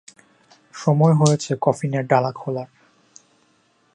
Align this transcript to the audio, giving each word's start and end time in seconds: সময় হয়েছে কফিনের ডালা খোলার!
সময় 0.73 1.13
হয়েছে 1.13 1.51
কফিনের 1.61 2.03
ডালা 2.07 2.31
খোলার! 2.31 2.69